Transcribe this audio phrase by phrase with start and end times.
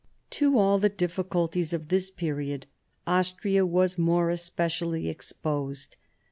[0.31, 2.65] To all the difficulties of this period
[3.05, 5.95] Austria was more especially exposed.